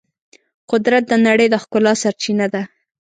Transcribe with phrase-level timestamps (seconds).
[0.71, 2.61] قدرت د نړۍ د ښکلا سرچینه ده.